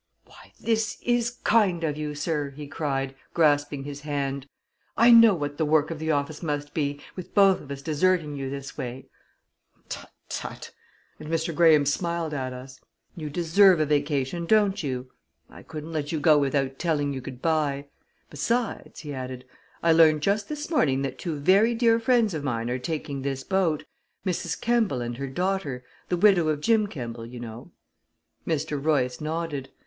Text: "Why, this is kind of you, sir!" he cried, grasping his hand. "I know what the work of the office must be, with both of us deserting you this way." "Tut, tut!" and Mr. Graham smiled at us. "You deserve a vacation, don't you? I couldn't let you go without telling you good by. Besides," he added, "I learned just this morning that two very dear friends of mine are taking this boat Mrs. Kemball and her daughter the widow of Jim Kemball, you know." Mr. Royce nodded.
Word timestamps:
"Why, 0.25 0.51
this 0.59 0.97
is 1.03 1.29
kind 1.43 1.83
of 1.83 1.95
you, 1.95 2.15
sir!" 2.15 2.49
he 2.49 2.65
cried, 2.65 3.13
grasping 3.35 3.83
his 3.83 4.01
hand. 4.01 4.47
"I 4.97 5.11
know 5.11 5.35
what 5.35 5.57
the 5.59 5.63
work 5.65 5.91
of 5.91 5.99
the 5.99 6.09
office 6.09 6.41
must 6.41 6.73
be, 6.73 6.99
with 7.15 7.35
both 7.35 7.61
of 7.61 7.69
us 7.69 7.83
deserting 7.83 8.35
you 8.35 8.49
this 8.49 8.75
way." 8.75 9.05
"Tut, 9.89 10.11
tut!" 10.27 10.71
and 11.19 11.29
Mr. 11.29 11.53
Graham 11.53 11.85
smiled 11.85 12.33
at 12.33 12.51
us. 12.51 12.79
"You 13.15 13.29
deserve 13.29 13.79
a 13.79 13.85
vacation, 13.85 14.47
don't 14.47 14.81
you? 14.81 15.11
I 15.51 15.61
couldn't 15.61 15.91
let 15.91 16.11
you 16.11 16.19
go 16.19 16.35
without 16.35 16.79
telling 16.79 17.13
you 17.13 17.21
good 17.21 17.39
by. 17.39 17.85
Besides," 18.31 19.01
he 19.01 19.13
added, 19.13 19.45
"I 19.83 19.91
learned 19.91 20.21
just 20.23 20.49
this 20.49 20.71
morning 20.71 21.03
that 21.03 21.19
two 21.19 21.35
very 21.35 21.75
dear 21.75 21.99
friends 21.99 22.33
of 22.33 22.43
mine 22.43 22.71
are 22.71 22.79
taking 22.79 23.21
this 23.21 23.43
boat 23.43 23.85
Mrs. 24.25 24.59
Kemball 24.59 25.05
and 25.05 25.17
her 25.17 25.27
daughter 25.27 25.85
the 26.09 26.17
widow 26.17 26.47
of 26.47 26.59
Jim 26.59 26.87
Kemball, 26.87 27.27
you 27.27 27.39
know." 27.39 27.71
Mr. 28.47 28.83
Royce 28.83 29.21
nodded. 29.21 29.69